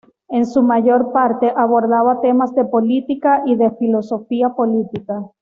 [0.29, 5.29] En su mayor parte, abordaba temas de política y de filosofía política.